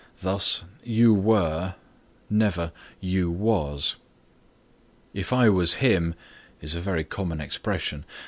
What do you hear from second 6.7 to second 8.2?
a very common expression.